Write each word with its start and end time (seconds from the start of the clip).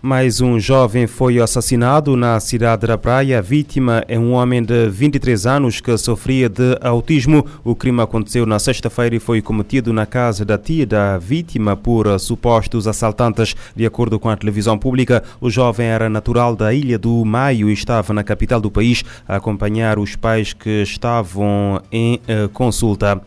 Mais 0.00 0.40
um 0.40 0.60
jovem 0.60 1.08
foi 1.08 1.40
assassinado 1.40 2.16
na 2.16 2.38
cidade 2.38 2.86
da 2.86 2.96
Praia. 2.96 3.40
A 3.40 3.42
vítima 3.42 4.04
é 4.06 4.16
um 4.16 4.32
homem 4.32 4.62
de 4.62 4.88
23 4.88 5.44
anos 5.44 5.80
que 5.80 5.96
sofria 5.98 6.48
de 6.48 6.78
autismo. 6.80 7.44
O 7.64 7.74
crime 7.74 8.00
aconteceu 8.00 8.46
na 8.46 8.60
sexta-feira 8.60 9.16
e 9.16 9.18
foi 9.18 9.42
cometido 9.42 9.92
na 9.92 10.06
casa 10.06 10.44
da 10.44 10.56
tia 10.56 10.86
da 10.86 11.18
vítima 11.18 11.76
por 11.76 12.06
supostos 12.20 12.86
assaltantes. 12.86 13.56
De 13.74 13.84
acordo 13.84 14.20
com 14.20 14.28
a 14.28 14.36
televisão 14.36 14.78
pública, 14.78 15.24
o 15.40 15.50
jovem 15.50 15.88
era 15.88 16.08
natural 16.08 16.54
da 16.54 16.72
Ilha 16.72 16.96
do 16.96 17.24
Maio 17.24 17.68
e 17.68 17.72
estava 17.72 18.14
na 18.14 18.22
capital 18.22 18.60
do 18.60 18.70
país 18.70 19.04
a 19.26 19.34
acompanhar 19.36 19.98
os 19.98 20.14
pais 20.14 20.52
que 20.52 20.82
estavam 20.82 21.82
em 21.90 22.20
eh, 22.28 22.48
consulta. 22.52 23.20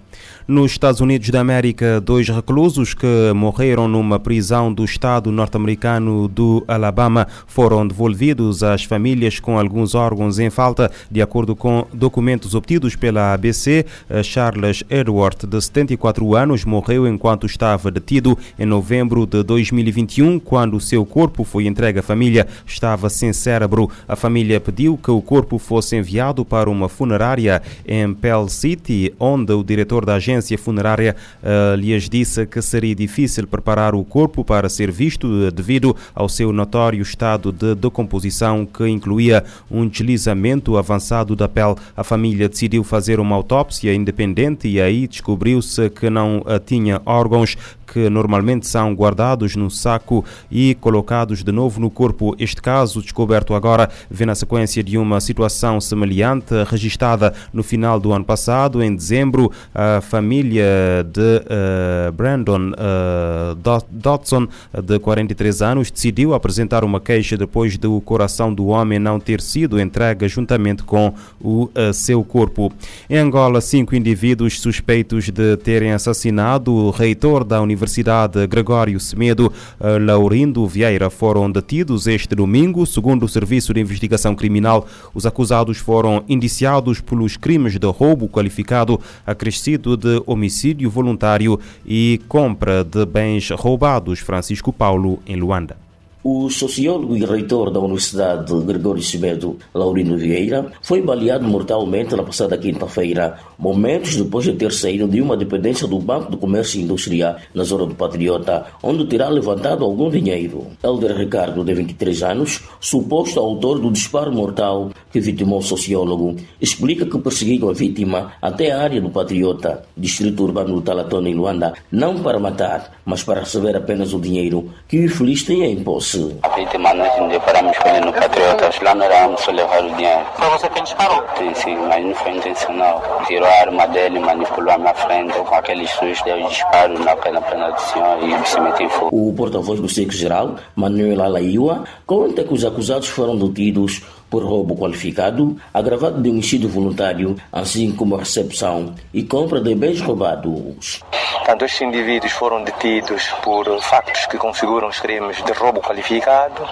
Nos 0.48 0.71
Estados 0.71 1.02
Unidos 1.02 1.30
da 1.30 1.39
América, 1.39 2.02
dois 2.02 2.27
reclusos 2.27 2.93
que 2.93 3.31
morreram 3.35 3.88
numa 3.88 4.20
prisão 4.20 4.73
do 4.73 4.84
estado 4.84 5.31
norte-americano 5.31 6.27
do 6.27 6.63
Alabama 6.67 7.27
foram 7.47 7.88
devolvidos 7.88 8.63
às 8.63 8.84
famílias 8.84 9.39
com 9.39 9.57
alguns 9.57 9.95
órgãos 9.95 10.39
em 10.39 10.49
falta, 10.49 10.91
de 11.09 11.21
acordo 11.21 11.55
com 11.55 11.85
documentos 11.94 12.55
obtidos 12.55 12.95
pela 12.95 13.34
ABC. 13.34 13.85
Charles 14.23 14.84
Edward, 14.89 15.47
de 15.47 15.61
74 15.61 16.35
anos, 16.35 16.66
morreu 16.66 17.08
enquanto 17.08 17.45
estava 17.45 17.89
detido 17.91 18.38
em 18.58 18.66
novembro 18.66 19.25
de 19.25 19.44
2021, 19.44 20.39
quando 20.39 20.80
seu 20.80 21.05
corpo 21.05 21.44
foi 21.44 21.66
entregue 21.66 22.00
à 22.00 22.03
família. 22.03 22.47
Estava 22.66 23.09
sem 23.09 23.31
cérebro. 23.33 23.89
A 24.08 24.16
família 24.16 24.59
pediu 24.59 24.97
que 24.97 25.11
o 25.11 25.22
corpo 25.22 25.58
fosse 25.58 25.95
enviado 25.95 26.44
para 26.44 26.69
uma 26.69 26.89
funerária 26.89 27.61
em 27.88 28.13
Pell 28.13 28.47
City, 28.50 29.13
onde 29.19 29.53
o 29.53 29.63
diretor 29.63 30.06
da 30.06 30.11
agência 30.16 30.42
agência 30.42 30.58
funerária 30.58 31.16
uh, 31.44 31.76
lhes 31.76 32.09
disse 32.09 32.45
que 32.45 32.62
seria 32.62 32.95
difícil 32.95 33.48
preparar 33.48 33.94
o 33.94 34.04
corpo 34.04 34.44
para 34.44 34.70
ser 34.70 34.92
visto 34.92 35.52
devido 35.52 35.95
ao 36.16 36.28
seu 36.28 36.52
notório 36.52 37.02
estado 37.02 37.52
de 37.52 37.76
decomposição 37.76 38.66
que 38.66 38.88
incluía 38.88 39.44
um 39.70 39.88
deslizamento 39.88 40.78
avançado 40.78 41.36
da 41.36 41.48
pele. 41.48 41.76
A 41.95 42.03
família 42.03 42.50
decidiu 42.50 42.84
fazer 42.84 43.20
uma 43.20 43.36
autópsia 43.36 43.94
independente 43.94 44.68
e 44.68 44.81
aí 44.81 45.08
descobriu-se 45.08 45.90
que 45.90 46.09
não 46.09 46.44
tinha 46.66 47.02
órgãos 47.06 47.58
que 47.92 48.09
normalmente 48.09 48.66
são 48.66 48.94
guardados 48.95 49.56
num 49.58 49.70
saco 49.70 50.23
e 50.50 50.75
colocados 50.75 51.44
de 51.44 51.52
novo 51.52 51.80
no 51.80 51.89
corpo. 51.89 52.34
Este 52.39 52.61
caso, 52.61 53.02
descoberto 53.02 53.53
agora, 53.53 53.89
vem 54.09 54.25
na 54.25 54.34
sequência 54.34 54.81
de 54.81 54.97
uma 54.97 55.20
situação 55.20 55.81
semelhante 55.81 56.53
registrada 56.67 57.34
no 57.52 57.62
final 57.62 58.00
do 58.00 58.14
ano 58.14 58.23
passado, 58.23 58.81
em 58.81 58.95
dezembro. 58.95 59.52
A 59.75 60.00
família 60.00 61.06
de 61.12 61.19
uh, 61.19 62.12
Brandon 62.14 62.72
uh, 62.72 63.84
Dodson, 63.89 64.47
de 64.81 64.97
43 64.97 65.62
anos, 65.62 65.92
decidiu 65.92 66.34
apresentar 66.34 66.86
uma 66.86 67.02
queixa 67.02 67.36
depois 67.36 67.78
do 67.78 68.00
coração 68.02 68.53
do 68.53 68.67
homem 68.67 69.00
não 69.00 69.19
ter 69.19 69.42
sido 69.42 69.80
entregue 69.80 70.30
juntamente 70.30 70.84
com 70.84 71.14
o 71.42 71.66
uh, 71.66 71.94
seu 71.94 72.23
corpo. 72.23 72.72
Em 73.09 73.17
Angola, 73.17 73.59
cinco 73.59 73.95
indivíduos 73.95 74.62
suspeitos 74.62 75.30
de 75.30 75.58
terem 75.58 75.92
assassinado 75.92 76.73
o 76.73 76.89
reitor 76.89 77.44
da 77.44 77.62
Universidade 77.62 77.81
Universidade 77.82 78.46
Gregório 78.46 79.00
Semedo 79.00 79.52
eh, 79.80 79.98
Laurindo 79.98 80.68
Vieira 80.68 81.10
foram 81.10 81.52
detidos 81.52 82.06
este 82.06 82.36
domingo. 82.36 82.86
Segundo 82.86 83.24
o 83.24 83.28
Serviço 83.28 83.74
de 83.74 83.80
Investigação 83.80 84.36
Criminal, 84.36 84.86
os 85.16 85.26
acusados 85.26 85.80
foram 85.80 86.24
indiciados 86.30 87.02
pelos 87.02 87.38
crimes 87.38 87.80
de 87.80 87.88
roubo 87.88 88.30
qualificado, 88.30 89.02
acrescido 89.25 89.97
de 89.97 90.22
homicídio 90.28 90.91
voluntário 90.91 91.59
e 91.84 92.22
compra 92.28 92.84
de 92.84 93.03
bens 93.03 93.50
roubados. 93.50 94.20
Francisco 94.20 94.72
Paulo, 94.72 95.20
em 95.25 95.36
Luanda. 95.36 95.91
O 96.24 96.52
sociólogo 96.52 97.18
e 97.18 97.26
reitor 97.26 97.72
da 97.72 97.80
Universidade 97.80 98.54
Gregório 98.62 99.02
Semedo, 99.02 99.58
Laurino 99.74 100.16
Vieira, 100.16 100.72
foi 100.80 101.02
baleado 101.02 101.48
mortalmente 101.48 102.16
na 102.16 102.22
passada 102.22 102.59
quinta-feira, 102.59 103.40
momentos 103.58 104.16
depois 104.16 104.46
de 104.46 104.54
ter 104.54 104.72
saído 104.72 105.08
de 105.08 105.20
uma 105.20 105.36
dependência 105.36 105.88
do 105.88 105.98
Banco 105.98 106.30
do 106.30 106.38
Comércio 106.38 106.80
Industrial 106.80 107.38
na 107.56 107.64
zona 107.64 107.88
do 107.88 107.96
Patriota, 107.96 108.68
onde 108.84 109.08
terá 109.08 109.30
levantado 109.30 109.84
algum 109.84 110.12
dinheiro. 110.12 110.68
Elder 110.84 111.18
Ricardo, 111.18 111.64
de 111.64 111.74
23 111.74 112.22
anos, 112.22 112.62
suposto 112.80 113.40
autor 113.40 113.80
do 113.80 113.90
disparo 113.90 114.32
mortal 114.32 114.92
que 115.12 115.20
vitimou 115.20 115.58
o 115.58 115.64
sociólogo, 115.64 116.36
explica 116.62 117.03
que 117.03 117.18
perseguiu 117.18 117.68
a 117.68 117.74
vítima 117.74 118.34
até 118.40 118.72
a 118.72 118.80
área 118.84 119.02
do 119.02 119.09
Patriota, 119.09 119.84
distrito 119.98 120.44
urbano 120.44 120.76
do 120.76 120.82
Talatona, 120.84 121.30
em 121.30 121.34
Luanda, 121.34 121.74
não 121.92 122.22
para 122.22 122.40
matar, 122.40 123.02
mas 123.03 123.24
para 123.24 123.40
receber 123.40 123.76
apenas 123.76 124.14
o 124.14 124.20
dinheiro 124.20 124.70
que 124.88 125.00
o 125.00 125.06
infeliz 125.06 125.42
tinha 125.42 125.66
em 125.66 125.84
posse. 125.84 126.10
A 126.44 126.49
vítima 126.49 126.94
nós 126.94 127.17
nos 127.19 127.31
deparamos 127.31 127.77
com 127.77 127.89
ele 127.89 128.05
no 128.05 128.13
Patriotas, 128.13 128.79
lá 128.81 128.94
não 128.95 129.05
éramos 129.05 129.41
só 129.41 129.51
levar 129.51 129.83
o 129.83 129.89
dinheiro. 129.95 130.25
Foi 130.35 130.49
você 130.49 130.69
quem 130.69 130.83
disparou? 130.83 131.23
Sim, 131.38 131.53
sim, 131.55 131.75
mas 131.88 132.03
não 132.03 132.16
foi 132.16 132.31
intencional. 132.35 133.23
Tirou 133.27 133.47
a 133.47 133.51
arma 133.61 133.88
dele, 133.88 134.19
manipulou 134.19 134.72
a 134.72 134.77
minha 134.77 134.94
frente 134.94 135.33
com 135.33 135.55
aqueles 135.55 135.89
sustos, 135.91 136.22
deu 136.23 136.47
disparos 136.47 136.99
na 136.99 137.16
pena 137.16 137.41
pena 137.41 137.72
do 137.72 137.81
senhor 137.81 138.17
e 138.23 138.47
se 138.47 138.59
meteu 138.59 138.85
em 138.85 138.89
fogo. 138.89 139.09
O 139.29 139.33
porta-voz 139.33 139.79
do 139.79 139.88
Seco-Geral, 139.88 140.55
Manuel 140.75 141.22
Alaiua, 141.22 141.83
conta 142.05 142.43
que 142.43 142.53
os 142.53 142.66
acusados 142.66 143.07
foram 143.07 143.38
detidos 143.38 144.01
por 144.31 144.44
roubo 144.44 144.75
qualificado, 144.75 145.58
agravado 145.74 146.22
de 146.22 146.30
homicídio 146.30 146.69
voluntário, 146.69 147.36
assim 147.52 147.92
como 147.92 148.16
recepção 148.16 148.96
e 149.14 149.22
compra 149.24 149.59
de 149.59 149.75
bens 149.75 150.00
roubados. 150.00 151.03
Portanto, 151.34 151.66
estes 151.66 151.81
indivíduos 151.81 152.31
foram 152.31 152.64
detidos 152.64 153.28
por 153.44 153.66
factos 153.81 154.25
que 154.28 154.38
configuram 154.38 154.88
os 154.88 155.00
crimes 155.02 155.44
de 155.44 155.52
roubo 155.52 155.81
qualificado, 155.81 156.66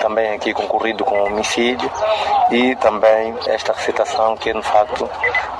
também 0.00 0.34
aqui 0.34 0.52
concorrido 0.52 1.04
com 1.04 1.24
homicídio 1.24 1.90
e 2.50 2.76
também 2.76 3.34
esta 3.46 3.72
recitação 3.72 4.36
que 4.36 4.50
é, 4.50 4.54
no 4.54 4.62
facto, 4.62 5.08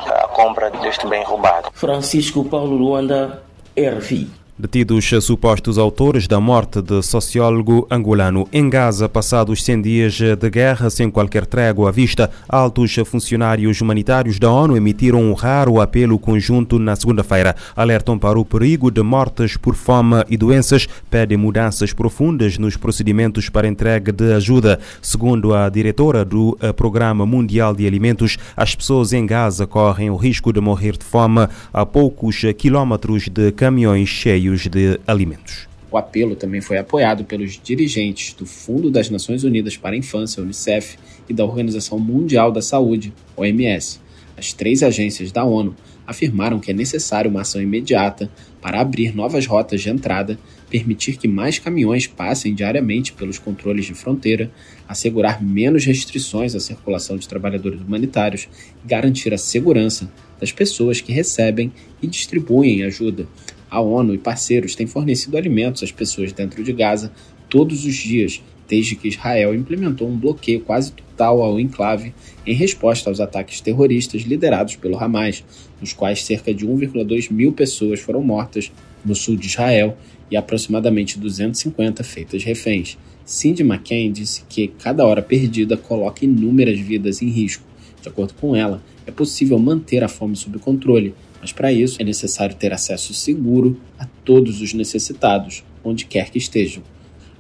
a 0.06 0.28
compra 0.28 0.70
deste 0.70 1.06
bem 1.06 1.24
roubado. 1.24 1.70
Francisco 1.72 2.44
Paulo 2.44 2.76
Luanda, 2.76 3.42
RFI. 3.76 4.39
Detidos 4.60 5.08
supostos 5.22 5.78
autores 5.78 6.28
da 6.28 6.38
morte 6.38 6.82
de 6.82 7.02
sociólogo 7.02 7.86
angolano 7.90 8.46
em 8.52 8.68
Gaza, 8.68 9.08
passados 9.08 9.64
100 9.64 9.80
dias 9.80 10.18
de 10.18 10.50
guerra 10.50 10.90
sem 10.90 11.10
qualquer 11.10 11.46
trégua 11.46 11.88
à 11.88 11.92
vista, 11.92 12.30
altos 12.46 12.94
funcionários 13.06 13.80
humanitários 13.80 14.38
da 14.38 14.52
ONU 14.52 14.76
emitiram 14.76 15.22
um 15.22 15.32
raro 15.32 15.80
apelo 15.80 16.18
conjunto 16.18 16.78
na 16.78 16.94
segunda-feira. 16.94 17.56
Alertam 17.74 18.18
para 18.18 18.38
o 18.38 18.44
perigo 18.44 18.90
de 18.90 19.02
mortes 19.02 19.56
por 19.56 19.74
fome 19.74 20.22
e 20.28 20.36
doenças, 20.36 20.86
pedem 21.08 21.38
mudanças 21.38 21.94
profundas 21.94 22.58
nos 22.58 22.76
procedimentos 22.76 23.48
para 23.48 23.66
entrega 23.66 24.12
de 24.12 24.30
ajuda. 24.34 24.78
Segundo 25.00 25.54
a 25.54 25.70
diretora 25.70 26.22
do 26.22 26.58
eh, 26.60 26.70
Programa 26.70 27.24
Mundial 27.24 27.74
de 27.74 27.86
Alimentos, 27.86 28.36
as 28.54 28.74
pessoas 28.74 29.14
em 29.14 29.24
Gaza 29.24 29.66
correm 29.66 30.10
o 30.10 30.16
risco 30.16 30.52
de 30.52 30.60
morrer 30.60 30.98
de 30.98 31.04
fome 31.04 31.48
a 31.72 31.86
poucos 31.86 32.42
quilómetros 32.58 33.26
de 33.26 33.52
caminhões 33.52 34.10
cheios 34.10 34.49
de 34.58 34.98
alimentos. 35.06 35.68
O 35.90 35.96
apelo 35.96 36.36
também 36.36 36.60
foi 36.60 36.78
apoiado 36.78 37.24
pelos 37.24 37.60
dirigentes 37.62 38.32
do 38.32 38.46
Fundo 38.46 38.90
das 38.90 39.10
Nações 39.10 39.42
Unidas 39.42 39.76
para 39.76 39.94
a 39.94 39.98
Infância, 39.98 40.42
UNICEF, 40.42 40.96
e 41.28 41.34
da 41.34 41.44
Organização 41.44 41.98
Mundial 41.98 42.52
da 42.52 42.62
Saúde, 42.62 43.12
OMS. 43.36 44.00
As 44.36 44.52
três 44.52 44.82
agências 44.82 45.32
da 45.32 45.44
ONU 45.44 45.74
afirmaram 46.06 46.58
que 46.58 46.70
é 46.70 46.74
necessário 46.74 47.30
uma 47.30 47.42
ação 47.42 47.60
imediata 47.60 48.30
para 48.60 48.80
abrir 48.80 49.14
novas 49.14 49.46
rotas 49.46 49.80
de 49.80 49.90
entrada, 49.90 50.38
permitir 50.68 51.16
que 51.16 51.28
mais 51.28 51.58
caminhões 51.58 52.06
passem 52.06 52.54
diariamente 52.54 53.12
pelos 53.12 53.38
controles 53.38 53.86
de 53.86 53.94
fronteira, 53.94 54.50
assegurar 54.88 55.42
menos 55.42 55.84
restrições 55.84 56.54
à 56.54 56.60
circulação 56.60 57.16
de 57.16 57.28
trabalhadores 57.28 57.80
humanitários 57.80 58.48
e 58.84 58.88
garantir 58.88 59.32
a 59.32 59.38
segurança 59.38 60.10
das 60.40 60.52
pessoas 60.52 61.00
que 61.00 61.12
recebem 61.12 61.72
e 62.00 62.06
distribuem 62.06 62.82
ajuda, 62.82 63.26
a 63.70 63.80
ONU 63.80 64.14
e 64.14 64.18
parceiros 64.18 64.74
têm 64.74 64.86
fornecido 64.86 65.36
alimentos 65.36 65.82
às 65.82 65.92
pessoas 65.92 66.32
dentro 66.32 66.62
de 66.64 66.72
Gaza 66.72 67.12
todos 67.48 67.84
os 67.84 67.94
dias, 67.94 68.42
desde 68.68 68.96
que 68.96 69.08
Israel 69.08 69.54
implementou 69.54 70.08
um 70.08 70.16
bloqueio 70.16 70.60
quase 70.60 70.92
total 70.92 71.42
ao 71.42 71.58
enclave 71.58 72.14
em 72.46 72.54
resposta 72.54 73.10
aos 73.10 73.20
ataques 73.20 73.60
terroristas 73.60 74.22
liderados 74.22 74.76
pelo 74.76 74.98
Hamas, 74.98 75.44
nos 75.80 75.92
quais 75.92 76.24
cerca 76.24 76.54
de 76.54 76.66
1,2 76.66 77.32
mil 77.32 77.52
pessoas 77.52 78.00
foram 78.00 78.22
mortas 78.22 78.70
no 79.04 79.14
sul 79.14 79.36
de 79.36 79.46
Israel 79.46 79.96
e 80.30 80.36
aproximadamente 80.36 81.18
250 81.18 82.04
feitas 82.04 82.44
reféns. 82.44 82.96
Cindy 83.24 83.62
McCain 83.62 84.12
disse 84.12 84.44
que 84.48 84.68
cada 84.68 85.04
hora 85.04 85.22
perdida 85.22 85.76
coloca 85.76 86.24
inúmeras 86.24 86.78
vidas 86.78 87.22
em 87.22 87.28
risco. 87.28 87.64
De 88.02 88.08
acordo 88.08 88.34
com 88.34 88.56
ela, 88.56 88.82
é 89.06 89.10
possível 89.10 89.58
manter 89.58 90.02
a 90.02 90.08
fome 90.08 90.36
sob 90.36 90.58
controle, 90.58 91.14
mas 91.40 91.52
para 91.52 91.72
isso 91.72 92.00
é 92.00 92.04
necessário 92.04 92.54
ter 92.54 92.72
acesso 92.72 93.14
seguro 93.14 93.80
a 93.98 94.06
todos 94.24 94.60
os 94.60 94.74
necessitados, 94.74 95.64
onde 95.82 96.04
quer 96.04 96.30
que 96.30 96.38
estejam. 96.38 96.82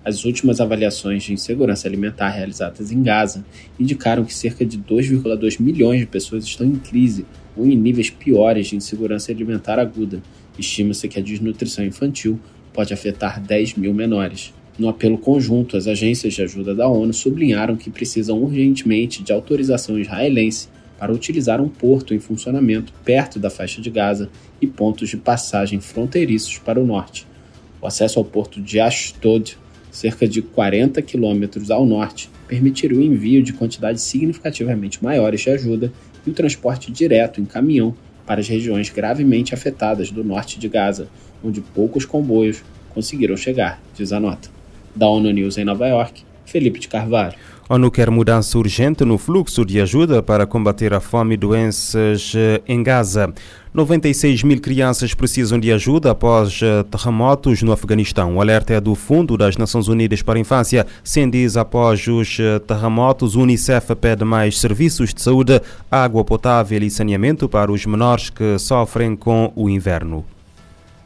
As 0.02 0.24
últimas 0.24 0.60
avaliações 0.60 1.22
de 1.22 1.34
insegurança 1.34 1.86
alimentar 1.86 2.30
realizadas 2.30 2.90
em 2.90 3.02
Gaza 3.02 3.44
indicaram 3.78 4.24
que 4.24 4.32
cerca 4.32 4.64
de 4.64 4.78
2,2 4.78 5.60
milhões 5.60 6.00
de 6.00 6.06
pessoas 6.06 6.44
estão 6.44 6.66
em 6.66 6.76
crise 6.76 7.26
ou 7.54 7.66
em 7.66 7.76
níveis 7.76 8.08
piores 8.08 8.68
de 8.68 8.76
insegurança 8.76 9.30
alimentar 9.30 9.78
aguda. 9.78 10.22
Estima-se 10.58 11.06
que 11.06 11.18
a 11.18 11.22
desnutrição 11.22 11.84
infantil 11.84 12.40
pode 12.72 12.94
afetar 12.94 13.42
10 13.42 13.74
mil 13.74 13.92
menores. 13.92 14.54
No 14.78 14.88
apelo 14.88 15.18
conjunto, 15.18 15.76
as 15.76 15.86
agências 15.86 16.32
de 16.32 16.40
ajuda 16.40 16.74
da 16.74 16.88
ONU 16.88 17.12
sublinharam 17.12 17.76
que 17.76 17.90
precisam 17.90 18.42
urgentemente 18.42 19.22
de 19.22 19.32
autorização 19.32 19.98
israelense 19.98 20.68
para 21.00 21.12
utilizar 21.12 21.62
um 21.62 21.68
porto 21.68 22.12
em 22.12 22.20
funcionamento 22.20 22.92
perto 23.02 23.38
da 23.38 23.48
faixa 23.48 23.80
de 23.80 23.88
Gaza 23.88 24.28
e 24.60 24.66
pontos 24.66 25.08
de 25.08 25.16
passagem 25.16 25.80
fronteiriços 25.80 26.58
para 26.58 26.78
o 26.78 26.86
norte. 26.86 27.26
O 27.80 27.86
acesso 27.86 28.18
ao 28.18 28.24
porto 28.24 28.60
de 28.60 28.78
Ashdod, 28.78 29.56
cerca 29.90 30.28
de 30.28 30.42
40 30.42 31.00
quilômetros 31.00 31.70
ao 31.70 31.86
norte, 31.86 32.28
permitiria 32.46 32.98
o 32.98 33.02
envio 33.02 33.42
de 33.42 33.54
quantidades 33.54 34.02
significativamente 34.02 35.02
maiores 35.02 35.40
de 35.40 35.50
ajuda 35.50 35.90
e 36.26 36.30
o 36.30 36.34
transporte 36.34 36.92
direto 36.92 37.40
em 37.40 37.46
caminhão 37.46 37.96
para 38.26 38.40
as 38.40 38.46
regiões 38.46 38.90
gravemente 38.90 39.54
afetadas 39.54 40.10
do 40.10 40.22
norte 40.22 40.58
de 40.58 40.68
Gaza, 40.68 41.08
onde 41.42 41.62
poucos 41.62 42.04
comboios 42.04 42.62
conseguiram 42.90 43.36
chegar, 43.38 43.82
diz 43.96 44.12
a 44.12 44.20
nota 44.20 44.60
da 44.94 45.08
ONU 45.08 45.30
News 45.30 45.56
em 45.56 45.64
Nova 45.64 45.86
York, 45.86 46.24
Felipe 46.50 46.80
de 46.80 46.88
Carvalho. 46.88 47.34
A 47.70 47.74
ONU 47.74 47.88
quer 47.88 48.10
mudança 48.10 48.58
urgente 48.58 49.04
no 49.04 49.16
fluxo 49.16 49.64
de 49.64 49.80
ajuda 49.80 50.20
para 50.20 50.44
combater 50.44 50.92
a 50.92 50.98
fome 50.98 51.34
e 51.34 51.36
doenças 51.36 52.32
eh, 52.34 52.60
em 52.66 52.82
Gaza. 52.82 53.32
96 53.72 54.42
mil 54.42 54.60
crianças 54.60 55.14
precisam 55.14 55.56
de 55.56 55.70
ajuda 55.70 56.10
após 56.10 56.60
eh, 56.60 56.82
terremotos 56.90 57.62
no 57.62 57.70
Afeganistão. 57.70 58.34
O 58.34 58.40
alerta 58.40 58.74
é 58.74 58.80
do 58.80 58.96
Fundo 58.96 59.36
das 59.36 59.56
Nações 59.56 59.86
Unidas 59.86 60.20
para 60.20 60.36
a 60.36 60.40
Infância. 60.40 60.84
Sem 61.04 61.30
diz, 61.30 61.56
após 61.56 62.04
os 62.08 62.38
eh, 62.40 62.58
terremotos, 62.58 63.36
o 63.36 63.42
Unicef 63.42 63.94
pede 63.94 64.24
mais 64.24 64.58
serviços 64.58 65.14
de 65.14 65.22
saúde, 65.22 65.62
água 65.88 66.24
potável 66.24 66.82
e 66.82 66.90
saneamento 66.90 67.48
para 67.48 67.70
os 67.70 67.86
menores 67.86 68.30
que 68.30 68.58
sofrem 68.58 69.14
com 69.14 69.52
o 69.54 69.70
inverno. 69.70 70.24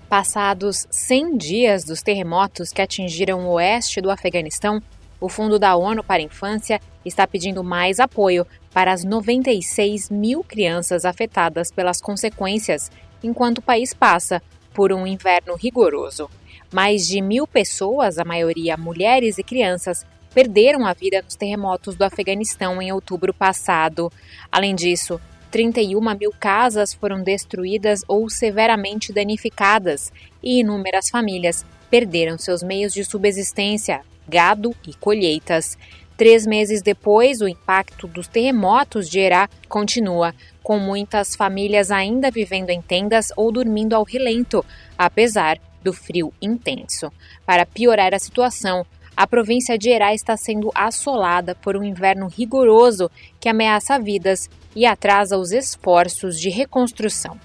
Passados 0.09 0.87
100 0.91 1.37
dias 1.37 1.85
dos 1.85 2.01
terremotos 2.01 2.71
que 2.71 2.81
atingiram 2.81 3.41
o 3.41 3.55
oeste 3.55 4.01
do 4.01 4.11
Afeganistão, 4.11 4.81
o 5.21 5.29
Fundo 5.29 5.59
da 5.59 5.77
ONU 5.77 6.03
para 6.03 6.23
a 6.23 6.25
Infância 6.25 6.81
está 7.05 7.27
pedindo 7.27 7.63
mais 7.63 8.01
apoio 8.01 8.47
para 8.73 8.93
as 8.93 9.05
96 9.05 10.11
mil 10.11 10.43
crianças 10.43 11.05
afetadas 11.05 11.71
pelas 11.71 12.01
consequências, 12.01 12.91
enquanto 13.23 13.59
o 13.59 13.63
país 13.63 13.95
passa 13.95 14.43
por 14.73 14.93
um 14.93 15.07
inverno 15.07 15.55
rigoroso. 15.55 16.29
Mais 16.73 17.07
de 17.07 17.21
mil 17.21 17.47
pessoas, 17.47 18.19
a 18.19 18.25
maioria 18.25 18.77
mulheres 18.77 19.39
e 19.39 19.45
crianças, 19.45 20.05
perderam 20.35 20.85
a 20.85 20.93
vida 20.93 21.23
nos 21.23 21.37
terremotos 21.37 21.95
do 21.95 22.03
Afeganistão 22.03 22.83
em 22.83 22.91
outubro 22.91 23.33
passado. 23.33 24.11
Além 24.51 24.75
disso, 24.75 25.21
31 25.53 26.01
mil 26.19 26.33
casas 26.33 26.93
foram 26.93 27.23
destruídas 27.23 28.03
ou 28.09 28.29
severamente 28.29 29.13
danificadas 29.13 30.13
e 30.43 30.59
inúmeras 30.59 31.09
famílias 31.09 31.65
perderam 31.89 32.37
seus 32.37 32.61
meios 32.61 32.93
de 32.93 33.05
subsistência, 33.05 34.03
gado 34.29 34.75
e 34.87 34.95
colheitas. 34.95 35.77
Três 36.17 36.47
meses 36.47 36.81
depois, 36.81 37.41
o 37.41 37.49
impacto 37.49 38.07
dos 38.07 38.29
terremotos 38.29 39.09
de 39.09 39.19
Herá 39.19 39.49
continua, 39.69 40.33
com 40.63 40.79
muitas 40.79 41.35
famílias 41.35 41.91
ainda 41.91 42.31
vivendo 42.31 42.71
em 42.71 42.81
tendas 42.81 43.33
ou 43.37 43.51
dormindo 43.51 43.95
ao 43.95 44.05
relento, 44.05 44.65
apesar 44.97 45.59
do 45.83 45.93
frio 45.93 46.33
intenso. 46.41 47.13
Para 47.45 47.67
piorar 47.67 48.15
a 48.15 48.19
situação, 48.19 48.87
a 49.17 49.27
província 49.27 49.77
de 49.77 49.91
Herá 49.91 50.15
está 50.15 50.37
sendo 50.37 50.71
assolada 50.75 51.55
por 51.55 51.77
um 51.77 51.85
inverno 51.85 52.27
rigoroso 52.27 53.11
que 53.39 53.49
ameaça 53.49 53.99
vidas 53.99 54.49
e 54.75 54.87
atrasa 54.87 55.37
os 55.37 55.53
esforços 55.53 56.41
de 56.41 56.49
reconstrução. 56.49 57.39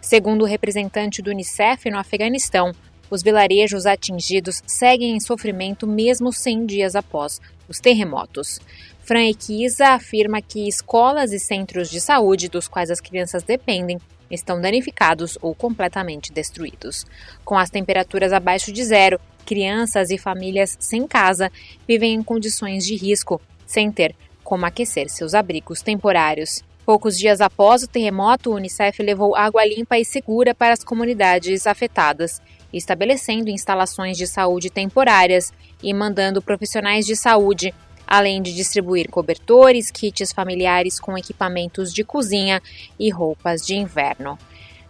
Segundo 0.00 0.42
o 0.42 0.46
representante 0.46 1.20
do 1.20 1.30
Unicef 1.30 1.90
no 1.90 1.98
Afeganistão, 1.98 2.72
os 3.10 3.22
vilarejos 3.22 3.86
atingidos 3.86 4.62
seguem 4.66 5.16
em 5.16 5.20
sofrimento 5.20 5.86
mesmo 5.86 6.32
100 6.32 6.66
dias 6.66 6.94
após 6.94 7.40
os 7.68 7.78
terremotos. 7.78 8.60
Fran 9.02 9.28
Equiza 9.28 9.88
afirma 9.88 10.42
que 10.42 10.68
escolas 10.68 11.32
e 11.32 11.38
centros 11.38 11.88
de 11.88 12.00
saúde 12.00 12.48
dos 12.48 12.66
quais 12.66 12.90
as 12.90 13.00
crianças 13.00 13.42
dependem 13.42 13.98
estão 14.30 14.60
danificados 14.60 15.38
ou 15.40 15.54
completamente 15.54 16.32
destruídos. 16.32 17.06
Com 17.44 17.56
as 17.56 17.70
temperaturas 17.70 18.32
abaixo 18.32 18.72
de 18.72 18.84
zero, 18.84 19.20
crianças 19.44 20.10
e 20.10 20.18
famílias 20.18 20.76
sem 20.80 21.06
casa 21.06 21.50
vivem 21.86 22.14
em 22.14 22.22
condições 22.22 22.84
de 22.84 22.96
risco, 22.96 23.40
sem 23.64 23.90
ter 23.92 24.14
como 24.42 24.66
aquecer 24.66 25.08
seus 25.08 25.34
abrigos 25.34 25.82
temporários. 25.82 26.62
Poucos 26.84 27.16
dias 27.18 27.40
após 27.40 27.82
o 27.82 27.88
terremoto, 27.88 28.50
o 28.50 28.54
Unicef 28.54 29.02
levou 29.02 29.34
água 29.34 29.64
limpa 29.64 29.98
e 29.98 30.04
segura 30.04 30.54
para 30.54 30.72
as 30.72 30.84
comunidades 30.84 31.66
afetadas, 31.66 32.40
estabelecendo 32.72 33.50
instalações 33.50 34.16
de 34.16 34.26
saúde 34.26 34.70
temporárias 34.70 35.52
e 35.82 35.92
mandando 35.92 36.42
profissionais 36.42 37.06
de 37.06 37.16
saúde, 37.16 37.74
além 38.06 38.40
de 38.40 38.54
distribuir 38.54 39.08
cobertores, 39.08 39.90
kits 39.90 40.32
familiares 40.32 41.00
com 41.00 41.16
equipamentos 41.18 41.92
de 41.92 42.04
cozinha 42.04 42.62
e 42.98 43.10
roupas 43.10 43.66
de 43.66 43.74
inverno. 43.74 44.38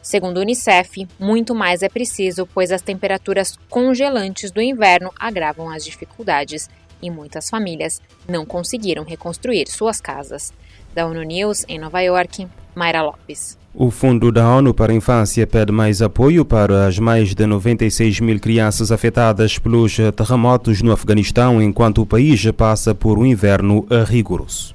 Segundo 0.03 0.37
o 0.37 0.41
Unicef, 0.41 1.09
muito 1.19 1.55
mais 1.55 1.83
é 1.83 1.89
preciso, 1.89 2.47
pois 2.47 2.71
as 2.71 2.83
temperaturas 2.83 3.59
congelantes 3.69 4.53
do 4.53 4.63
inverno 4.63 5.13
agravam 5.19 5.69
as 5.69 5.85
dificuldades 5.85 6.71
e 7.03 7.11
muitas 7.11 7.51
famílias 7.51 8.01
não 8.29 8.47
conseguiram 8.47 9.03
reconstruir 9.03 9.69
suas 9.69 10.01
casas. 10.01 10.53
Da 10.95 11.07
ONU 11.07 11.23
News, 11.23 11.65
em 11.69 11.79
Nova 11.79 12.01
York, 12.01 12.47
Mayra 12.75 13.03
Lopes. 13.03 13.59
O 13.79 13.91
Fundo 13.91 14.33
da 14.33 14.49
ONU 14.49 14.73
para 14.73 14.91
a 14.91 14.97
Infância 14.97 15.47
pede 15.47 15.71
mais 15.71 16.01
apoio 16.01 16.47
para 16.47 16.87
as 16.87 16.99
mais 16.99 17.35
de 17.35 17.45
96 17.45 18.21
mil 18.21 18.41
crianças 18.41 18.91
afetadas 18.91 19.59
pelos 19.59 19.99
terremotos 20.17 20.81
no 20.81 20.93
Afeganistão, 20.93 21.61
enquanto 21.61 22.01
o 22.01 22.07
país 22.07 22.43
passa 22.53 22.95
por 22.95 23.19
um 23.19 23.27
inverno 23.27 23.87
rigoroso. 24.07 24.75